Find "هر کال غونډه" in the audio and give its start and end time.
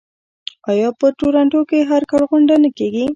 1.89-2.55